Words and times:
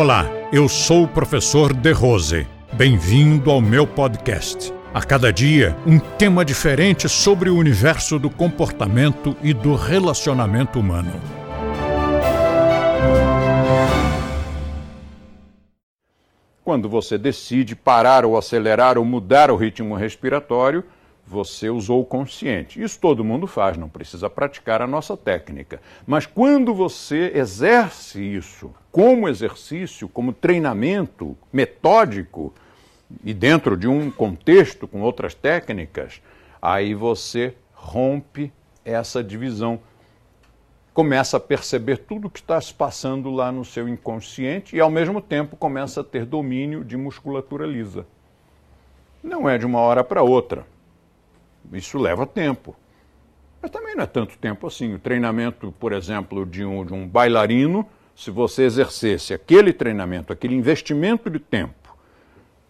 Olá, 0.00 0.30
eu 0.52 0.68
sou 0.68 1.02
o 1.02 1.08
professor 1.08 1.74
De 1.74 1.90
Rose. 1.90 2.46
Bem-vindo 2.72 3.50
ao 3.50 3.60
meu 3.60 3.84
podcast. 3.84 4.72
A 4.94 5.02
cada 5.02 5.32
dia, 5.32 5.76
um 5.84 5.98
tema 5.98 6.44
diferente 6.44 7.08
sobre 7.08 7.50
o 7.50 7.56
universo 7.56 8.16
do 8.16 8.30
comportamento 8.30 9.36
e 9.42 9.52
do 9.52 9.74
relacionamento 9.74 10.78
humano. 10.78 11.20
Quando 16.62 16.88
você 16.88 17.18
decide 17.18 17.74
parar 17.74 18.24
ou 18.24 18.38
acelerar 18.38 18.98
ou 18.98 19.04
mudar 19.04 19.50
o 19.50 19.56
ritmo 19.56 19.96
respiratório, 19.96 20.84
você 21.28 21.68
usou 21.68 22.00
o 22.00 22.06
consciente. 22.06 22.82
Isso 22.82 22.98
todo 22.98 23.22
mundo 23.22 23.46
faz, 23.46 23.76
não 23.76 23.88
precisa 23.88 24.30
praticar 24.30 24.80
a 24.80 24.86
nossa 24.86 25.14
técnica. 25.14 25.78
Mas 26.06 26.24
quando 26.24 26.72
você 26.72 27.32
exerce 27.34 28.20
isso 28.20 28.74
como 28.90 29.28
exercício, 29.28 30.08
como 30.08 30.32
treinamento 30.32 31.36
metódico 31.52 32.54
e 33.22 33.34
dentro 33.34 33.76
de 33.76 33.86
um 33.86 34.10
contexto 34.10 34.88
com 34.88 35.02
outras 35.02 35.34
técnicas, 35.34 36.22
aí 36.62 36.94
você 36.94 37.54
rompe 37.74 38.50
essa 38.82 39.22
divisão. 39.22 39.78
Começa 40.94 41.36
a 41.36 41.40
perceber 41.40 41.98
tudo 41.98 42.28
o 42.28 42.30
que 42.30 42.40
está 42.40 42.58
se 42.58 42.72
passando 42.72 43.30
lá 43.30 43.52
no 43.52 43.66
seu 43.66 43.86
inconsciente 43.86 44.74
e, 44.74 44.80
ao 44.80 44.90
mesmo 44.90 45.20
tempo, 45.20 45.56
começa 45.56 46.00
a 46.00 46.04
ter 46.04 46.24
domínio 46.24 46.82
de 46.82 46.96
musculatura 46.96 47.66
lisa. 47.66 48.06
Não 49.22 49.46
é 49.46 49.58
de 49.58 49.66
uma 49.66 49.80
hora 49.80 50.02
para 50.02 50.22
outra 50.22 50.66
isso 51.72 51.98
leva 51.98 52.26
tempo. 52.26 52.74
Mas 53.60 53.70
também 53.70 53.96
não 53.96 54.04
é 54.04 54.06
tanto 54.06 54.38
tempo 54.38 54.66
assim. 54.66 54.94
O 54.94 54.98
treinamento, 54.98 55.72
por 55.72 55.92
exemplo, 55.92 56.46
de 56.46 56.64
um, 56.64 56.84
de 56.84 56.94
um 56.94 57.06
bailarino, 57.06 57.86
se 58.14 58.30
você 58.30 58.64
exercesse 58.64 59.34
aquele 59.34 59.72
treinamento, 59.72 60.32
aquele 60.32 60.54
investimento 60.54 61.28
de 61.28 61.38
tempo, 61.38 61.96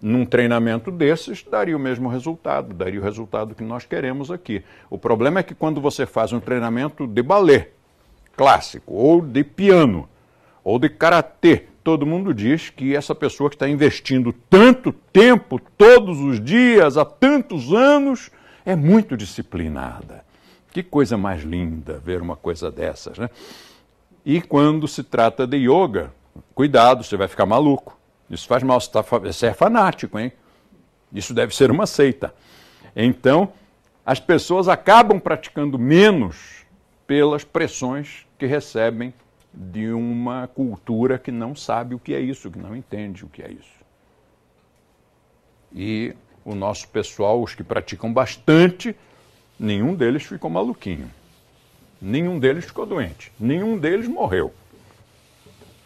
num 0.00 0.26
treinamento 0.26 0.90
desses, 0.90 1.42
daria 1.42 1.76
o 1.76 1.80
mesmo 1.80 2.08
resultado, 2.08 2.74
daria 2.74 3.00
o 3.00 3.02
resultado 3.02 3.54
que 3.54 3.62
nós 3.62 3.86
queremos 3.86 4.30
aqui. 4.30 4.62
O 4.90 4.98
problema 4.98 5.40
é 5.40 5.42
que 5.42 5.54
quando 5.54 5.80
você 5.80 6.04
faz 6.04 6.32
um 6.32 6.40
treinamento 6.40 7.06
de 7.06 7.22
balé 7.22 7.70
clássico, 8.36 8.92
ou 8.92 9.22
de 9.22 9.42
piano, 9.42 10.08
ou 10.62 10.78
de 10.78 10.88
karatê, 10.88 11.64
todo 11.82 12.06
mundo 12.06 12.34
diz 12.34 12.70
que 12.70 12.96
essa 12.96 13.14
pessoa 13.14 13.48
que 13.48 13.56
está 13.56 13.68
investindo 13.68 14.32
tanto 14.32 14.92
tempo, 14.92 15.60
todos 15.76 16.18
os 16.20 16.42
dias, 16.42 16.96
há 16.96 17.04
tantos 17.04 17.72
anos, 17.72 18.30
é 18.64 18.74
muito 18.74 19.16
disciplinada. 19.16 20.24
Que 20.72 20.82
coisa 20.82 21.16
mais 21.16 21.42
linda 21.42 21.98
ver 21.98 22.20
uma 22.20 22.36
coisa 22.36 22.70
dessas, 22.70 23.18
né? 23.18 23.30
E 24.24 24.40
quando 24.40 24.88
se 24.88 25.02
trata 25.02 25.46
de 25.46 25.58
yoga, 25.58 26.12
cuidado, 26.54 27.04
você 27.04 27.16
vai 27.16 27.28
ficar 27.28 27.46
maluco. 27.46 27.96
Isso 28.28 28.46
faz 28.48 28.62
mal, 28.62 28.80
tá 28.80 29.02
você, 29.02 29.46
é 29.46 29.54
fanático, 29.54 30.18
hein? 30.18 30.32
Isso 31.12 31.34
deve 31.34 31.54
ser 31.54 31.70
uma 31.70 31.86
seita. 31.86 32.34
Então, 32.96 33.52
as 34.04 34.18
pessoas 34.18 34.66
acabam 34.66 35.20
praticando 35.20 35.78
menos 35.78 36.64
pelas 37.06 37.44
pressões 37.44 38.26
que 38.38 38.46
recebem 38.46 39.14
de 39.52 39.92
uma 39.92 40.48
cultura 40.48 41.18
que 41.18 41.30
não 41.30 41.54
sabe 41.54 41.94
o 41.94 41.98
que 41.98 42.14
é 42.14 42.20
isso, 42.20 42.50
que 42.50 42.58
não 42.58 42.74
entende 42.74 43.24
o 43.24 43.28
que 43.28 43.42
é 43.42 43.50
isso. 43.50 43.84
E 45.72 46.14
o 46.44 46.54
nosso 46.54 46.88
pessoal, 46.88 47.42
os 47.42 47.54
que 47.54 47.64
praticam 47.64 48.12
bastante, 48.12 48.94
nenhum 49.58 49.94
deles 49.94 50.24
ficou 50.24 50.50
maluquinho. 50.50 51.10
Nenhum 52.00 52.38
deles 52.38 52.66
ficou 52.66 52.84
doente. 52.84 53.32
Nenhum 53.40 53.78
deles 53.78 54.06
morreu. 54.06 54.52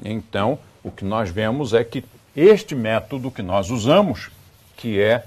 Então, 0.04 0.58
o 0.82 0.90
que 0.90 1.04
nós 1.04 1.30
vemos 1.30 1.72
é 1.74 1.84
que 1.84 2.04
este 2.34 2.74
método 2.74 3.30
que 3.30 3.42
nós 3.42 3.70
usamos, 3.70 4.30
que 4.76 5.00
é 5.00 5.24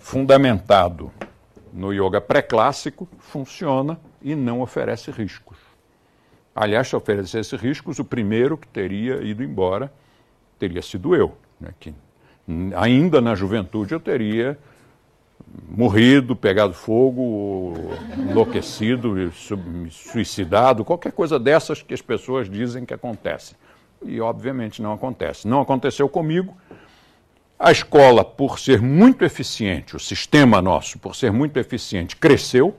fundamentado 0.00 1.10
no 1.72 1.92
yoga 1.92 2.20
pré-clássico, 2.20 3.08
funciona 3.18 3.98
e 4.22 4.34
não 4.34 4.60
oferece 4.60 5.10
riscos. 5.10 5.56
Aliás, 6.54 6.88
se 6.88 6.96
oferecesse 6.96 7.54
riscos, 7.56 7.98
o 7.98 8.04
primeiro 8.04 8.58
que 8.58 8.66
teria 8.66 9.22
ido 9.22 9.42
embora 9.44 9.92
teria 10.58 10.82
sido 10.82 11.14
eu, 11.14 11.36
né, 11.60 11.72
que 11.78 11.94
ainda 12.76 13.20
na 13.20 13.34
juventude 13.34 13.92
eu 13.92 14.00
teria 14.00 14.58
morrido, 15.68 16.34
pegado 16.34 16.72
fogo, 16.74 17.74
enlouquecido, 18.16 19.32
suicidado, 19.90 20.84
qualquer 20.84 21.12
coisa 21.12 21.38
dessas 21.38 21.82
que 21.82 21.94
as 21.94 22.02
pessoas 22.02 22.48
dizem 22.48 22.84
que 22.84 22.94
acontece. 22.94 23.54
E 24.02 24.20
obviamente 24.20 24.80
não 24.80 24.92
acontece. 24.92 25.46
Não 25.46 25.60
aconteceu 25.60 26.08
comigo. 26.08 26.56
A 27.58 27.72
escola, 27.72 28.24
por 28.24 28.58
ser 28.58 28.80
muito 28.80 29.24
eficiente, 29.24 29.96
o 29.96 29.98
sistema 29.98 30.62
nosso, 30.62 30.98
por 30.98 31.16
ser 31.16 31.32
muito 31.32 31.56
eficiente, 31.58 32.14
cresceu. 32.14 32.76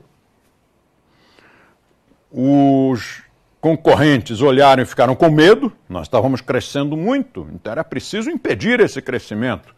Os 2.32 3.22
concorrentes 3.60 4.40
olharam 4.40 4.82
e 4.82 4.86
ficaram 4.86 5.14
com 5.14 5.28
medo, 5.30 5.70
nós 5.88 6.06
estávamos 6.06 6.40
crescendo 6.40 6.96
muito, 6.96 7.46
então 7.52 7.70
era 7.70 7.84
preciso 7.84 8.30
impedir 8.30 8.80
esse 8.80 9.02
crescimento. 9.02 9.74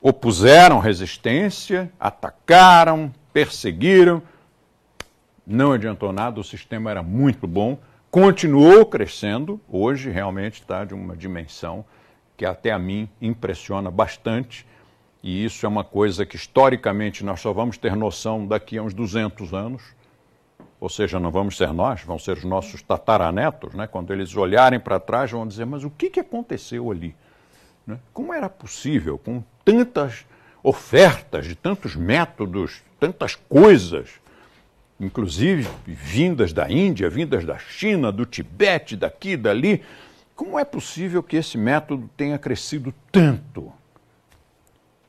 Opuseram 0.00 0.80
resistência, 0.80 1.92
atacaram, 1.98 3.12
perseguiram, 3.32 4.20
não 5.46 5.72
adiantou 5.72 6.12
nada, 6.12 6.40
o 6.40 6.44
sistema 6.44 6.90
era 6.90 7.02
muito 7.02 7.46
bom, 7.46 7.78
continuou 8.10 8.84
crescendo, 8.84 9.60
hoje 9.68 10.10
realmente 10.10 10.54
está 10.54 10.84
de 10.84 10.92
uma 10.92 11.16
dimensão 11.16 11.84
que 12.36 12.44
até 12.44 12.72
a 12.72 12.78
mim 12.78 13.08
impressiona 13.20 13.92
bastante, 13.92 14.66
e 15.22 15.44
isso 15.44 15.64
é 15.64 15.68
uma 15.68 15.84
coisa 15.84 16.26
que 16.26 16.34
historicamente 16.34 17.24
nós 17.24 17.40
só 17.40 17.52
vamos 17.52 17.78
ter 17.78 17.94
noção 17.94 18.44
daqui 18.44 18.76
a 18.76 18.82
uns 18.82 18.92
200 18.92 19.54
anos 19.54 19.82
ou 20.82 20.88
seja, 20.88 21.20
não 21.20 21.30
vamos 21.30 21.56
ser 21.56 21.72
nós, 21.72 22.02
vão 22.02 22.18
ser 22.18 22.32
os 22.32 22.42
nossos 22.42 22.82
tataranetos, 22.82 23.72
né? 23.72 23.86
quando 23.86 24.12
eles 24.12 24.34
olharem 24.34 24.80
para 24.80 24.98
trás, 24.98 25.30
vão 25.30 25.46
dizer: 25.46 25.64
mas 25.64 25.84
o 25.84 25.90
que, 25.90 26.10
que 26.10 26.18
aconteceu 26.18 26.90
ali? 26.90 27.14
Né? 27.86 28.00
Como 28.12 28.34
era 28.34 28.48
possível, 28.48 29.16
com 29.16 29.44
tantas 29.64 30.26
ofertas, 30.60 31.46
de 31.46 31.54
tantos 31.54 31.94
métodos, 31.94 32.82
tantas 32.98 33.36
coisas, 33.36 34.10
inclusive 34.98 35.68
vindas 35.86 36.52
da 36.52 36.68
Índia, 36.68 37.08
vindas 37.08 37.44
da 37.44 37.58
China, 37.58 38.10
do 38.10 38.26
Tibete, 38.26 38.96
daqui, 38.96 39.36
dali, 39.36 39.84
como 40.34 40.58
é 40.58 40.64
possível 40.64 41.22
que 41.22 41.36
esse 41.36 41.56
método 41.56 42.10
tenha 42.16 42.40
crescido 42.40 42.92
tanto? 43.12 43.61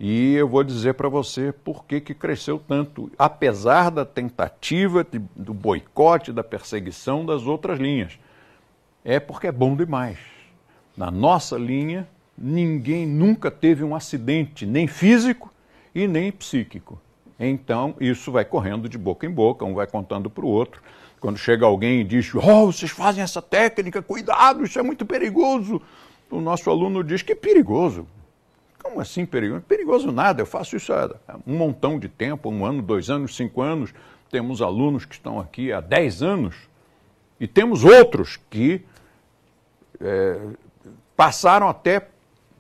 E 0.06 0.34
eu 0.34 0.50
vou 0.50 0.66
dizer 0.66 0.96
para 0.96 1.08
você 1.08 1.54
por 1.54 1.86
que, 1.86 2.02
que 2.02 2.14
cresceu 2.14 2.60
tanto, 2.68 3.10
apesar 3.18 3.90
da 3.90 4.04
tentativa 4.04 5.02
de, 5.02 5.18
do 5.34 5.54
boicote, 5.54 6.34
da 6.34 6.44
perseguição 6.44 7.26
das 7.26 7.44
outras 7.44 7.80
linhas. 7.80 8.20
É 9.06 9.18
porque 9.18 9.48
é 9.48 9.52
bom 9.52 9.78
demais. 9.78 10.18
Na 10.98 11.10
nossa 11.10 11.58
linha, 11.58 12.06
ninguém 12.38 13.08
nunca 13.08 13.50
teve 13.50 13.82
um 13.82 13.96
acidente, 13.96 14.66
nem 14.66 14.88
físico 14.88 15.50
e 15.96 16.06
nem 16.06 16.34
psíquico. 16.34 17.00
Então, 17.40 17.96
isso 17.98 18.30
vai 18.30 18.44
correndo 18.44 18.90
de 18.90 18.98
boca 18.98 19.26
em 19.26 19.32
boca, 19.32 19.64
um 19.64 19.74
vai 19.74 19.88
contando 19.88 20.30
para 20.30 20.44
o 20.44 20.50
outro. 20.50 20.82
Quando 21.22 21.38
chega 21.38 21.66
alguém 21.66 22.02
e 22.02 22.04
diz: 22.04 22.30
Oh, 22.36 22.66
vocês 22.66 22.92
fazem 22.92 23.24
essa 23.24 23.42
técnica, 23.42 24.02
cuidado, 24.02 24.66
isso 24.66 24.78
é 24.78 24.84
muito 24.84 25.06
perigoso. 25.06 25.82
O 26.30 26.42
nosso 26.42 26.70
aluno 26.70 27.06
diz 27.06 27.22
que 27.22 27.32
é 27.32 27.36
perigoso. 27.36 28.06
Como 28.94 29.02
assim 29.02 29.26
perigoso? 29.26 29.62
Perigoso 29.62 30.12
nada, 30.12 30.44
eu 30.44 30.46
faço 30.46 30.76
isso 30.76 30.94
há 30.94 31.10
um 31.48 31.58
montão 31.58 31.98
de 31.98 32.08
tempo, 32.08 32.48
um 32.52 32.64
ano, 32.64 32.80
dois 32.80 33.10
anos, 33.10 33.36
cinco 33.36 33.60
anos. 33.60 33.92
Temos 34.30 34.62
alunos 34.62 35.04
que 35.04 35.16
estão 35.16 35.40
aqui 35.40 35.74
há 35.74 35.82
dez 35.82 36.22
anos 36.22 36.56
e 37.40 37.48
temos 37.48 37.84
outros 37.84 38.40
que 38.52 38.86
é, 40.00 40.40
passaram 41.18 41.68
até 41.68 42.08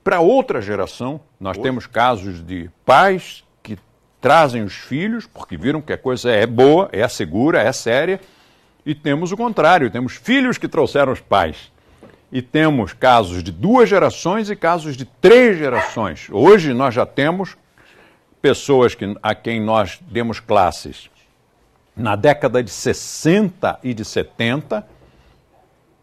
para 0.04 0.22
outra 0.22 0.60
geração. 0.60 1.22
Nós 1.40 1.56
Oi. 1.56 1.62
temos 1.62 1.86
casos 1.86 2.44
de 2.44 2.68
pais 2.84 3.44
que 3.62 3.78
trazem 4.20 4.64
os 4.64 4.74
filhos 4.74 5.28
porque 5.28 5.56
viram 5.56 5.84
que 5.84 5.94
a 5.94 5.98
coisa 6.00 6.32
é 6.32 6.48
boa, 6.48 6.90
é 6.92 7.08
segura, 7.08 7.62
é 7.62 7.72
séria, 7.72 8.20
e 8.84 8.96
temos 8.96 9.32
o 9.32 9.38
contrário, 9.38 9.92
temos 9.92 10.16
filhos 10.16 10.58
que 10.58 10.68
trouxeram 10.68 11.14
os 11.14 11.22
pais 11.22 11.72
e 12.34 12.42
temos 12.42 12.94
casos 12.94 13.44
de 13.44 13.52
duas 13.52 13.88
gerações 13.88 14.50
e 14.50 14.56
casos 14.56 14.98
de 14.98 15.06
três 15.06 15.56
gerações. 15.56 16.28
Hoje 16.32 16.74
nós 16.74 16.92
já 16.92 17.06
temos 17.06 17.56
pessoas 18.42 18.96
que, 18.96 19.16
a 19.22 19.36
quem 19.36 19.62
nós 19.62 20.00
demos 20.10 20.40
classes 20.40 21.12
na 21.96 22.16
década 22.16 22.64
de 22.64 22.72
60 22.72 23.80
e 23.84 23.94
de 23.94 24.04
70, 24.04 24.84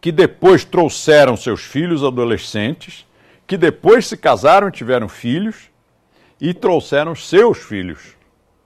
que 0.00 0.12
depois 0.12 0.64
trouxeram 0.64 1.36
seus 1.36 1.62
filhos 1.62 2.04
adolescentes, 2.04 3.04
que 3.44 3.56
depois 3.56 4.06
se 4.06 4.16
casaram 4.16 4.68
e 4.68 4.72
tiveram 4.72 5.08
filhos 5.08 5.68
e 6.40 6.54
trouxeram 6.54 7.12
seus 7.16 7.58
filhos. 7.58 8.16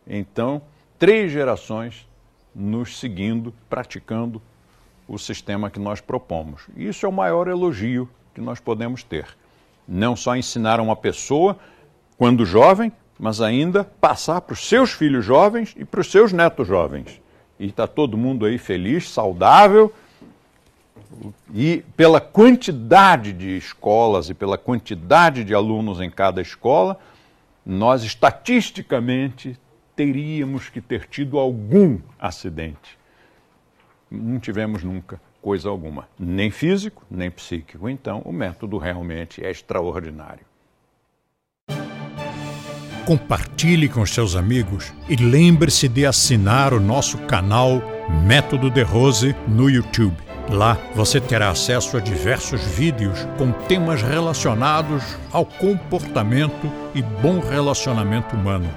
Então, 0.07 0.61
três 0.99 1.33
gerações 1.33 2.07
nos 2.55 2.99
seguindo, 3.01 3.55
praticando 3.71 4.43
o 5.07 5.19
sistema 5.19 5.71
que 5.71 5.79
nós 5.79 6.01
propomos. 6.01 6.63
Isso 6.77 7.05
é 7.07 7.09
o 7.09 7.13
maior 7.13 7.49
elogio 7.49 8.09
que 8.35 8.41
nós 8.41 8.59
podemos 8.61 9.03
ter. 9.03 9.27
Não 9.87 10.17
só 10.17 10.35
ensinar 10.35 10.81
uma 10.81 10.97
pessoa 10.97 11.59
quando 12.17 12.47
jovem, 12.47 12.91
mas 13.19 13.41
ainda 13.41 13.85
passar 13.85 14.41
para 14.41 14.55
os 14.55 14.67
seus 14.67 14.93
filhos 14.93 15.25
jovens 15.25 15.75
e 15.77 15.85
para 15.85 16.01
os 16.01 16.11
seus 16.11 16.33
netos 16.33 16.67
jovens. 16.67 17.21
E 17.59 17.67
está 17.67 17.87
todo 17.87 18.17
mundo 18.17 18.47
aí 18.47 18.59
feliz, 18.59 19.09
saudável. 19.09 19.93
E 21.55 21.85
pela 21.97 22.21
quantidade 22.21 23.33
de 23.33 23.57
escolas 23.57 24.31
e 24.31 24.35
pela 24.35 24.59
quantidade 24.59 25.45
de 25.45 25.55
alunos 25.55 26.01
em 26.01 26.11
cada 26.11 26.41
escola, 26.41 26.99
nós 27.65 28.03
estatisticamente 28.03 29.59
teríamos 29.95 30.69
que 30.69 30.81
ter 30.81 31.07
tido 31.07 31.39
algum 31.39 32.01
acidente. 32.19 32.99
Não 34.15 34.39
tivemos 34.39 34.83
nunca 34.83 35.21
coisa 35.45 35.69
alguma, 35.69 36.09
nem 36.19 36.51
físico, 36.51 37.05
nem 37.11 37.31
psíquico. 37.31 37.87
Então, 37.89 38.23
o 38.25 38.33
método 38.33 38.79
realmente 38.79 39.45
é 39.45 39.51
extraordinário. 39.51 40.47
Compartilhe 43.07 43.87
com 43.87 44.07
seus 44.07 44.35
amigos 44.35 44.95
e 45.07 45.17
lembre-se 45.17 45.87
de 45.87 46.07
assinar 46.07 46.73
o 46.73 46.81
nosso 46.81 47.19
canal 47.27 47.83
Método 48.27 48.71
de 48.71 48.83
Rose 48.83 49.37
no 49.47 49.69
YouTube. 49.69 50.17
Lá 50.49 50.79
você 50.95 51.21
terá 51.21 51.51
acesso 51.51 51.99
a 51.99 52.01
diversos 52.01 52.63
vídeos 52.63 53.27
com 53.37 53.53
temas 53.67 54.01
relacionados 54.01 55.19
ao 55.31 55.45
comportamento 55.45 56.73
e 56.95 57.03
bom 57.03 57.41
relacionamento 57.41 58.35
humano 58.35 58.71